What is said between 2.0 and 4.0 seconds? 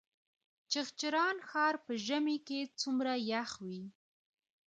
ژمي کې څومره یخ وي؟